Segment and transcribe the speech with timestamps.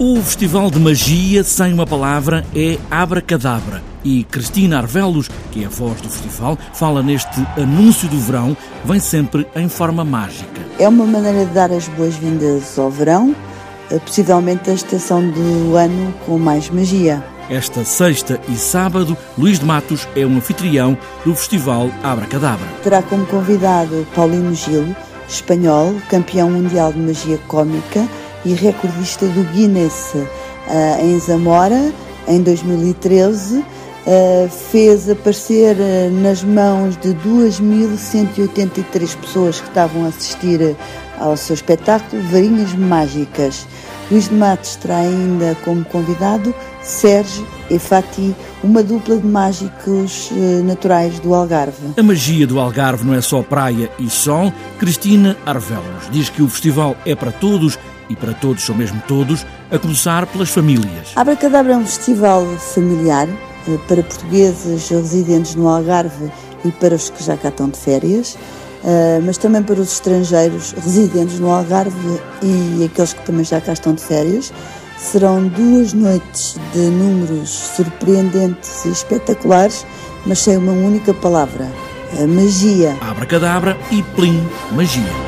[0.00, 3.82] O Festival de Magia, sem uma palavra, é Abracadabra.
[4.04, 9.00] E Cristina Arvelos, que é a voz do festival, fala neste anúncio do verão, vem
[9.00, 10.60] sempre em forma mágica.
[10.78, 13.34] É uma maneira de dar as boas-vindas ao verão,
[13.90, 17.20] eh, possivelmente a estação do ano com mais magia.
[17.50, 22.68] Esta sexta e sábado, Luís de Matos é um anfitrião do Festival Abracadabra.
[22.84, 24.94] Terá como convidado Paulino Gil,
[25.28, 28.08] espanhol, campeão mundial de magia cómica
[28.44, 31.92] e recordista do Guinness uh, em Zamora,
[32.26, 33.58] em 2013.
[33.58, 33.64] Uh,
[34.10, 40.74] eh, fez aparecer uh, nas mãos de 2.183 pessoas que estavam a assistir
[41.18, 43.66] ao seu espetáculo Varinhas Mágicas.
[44.10, 48.34] Luís de Matos terá ainda como convidado Sérgio e Fati,
[48.64, 50.30] uma dupla de mágicos
[50.64, 51.92] naturais do Algarve.
[51.94, 54.50] A magia do Algarve não é só praia e sol.
[54.78, 59.46] Cristina Arvelos diz que o festival é para todos e para todos, ou mesmo todos,
[59.70, 61.12] a começar pelas famílias.
[61.16, 66.30] Abracadabra é um festival familiar eh, para portugueses residentes no Algarve
[66.64, 68.36] e para os que já cá estão de férias,
[68.84, 73.72] eh, mas também para os estrangeiros residentes no Algarve e aqueles que também já cá
[73.72, 74.52] estão de férias.
[74.96, 79.86] Serão duas noites de números surpreendentes e espetaculares,
[80.26, 81.70] mas sem uma única palavra:
[82.28, 82.96] magia.
[83.00, 84.42] Abracadabra e plim,
[84.72, 85.27] magia.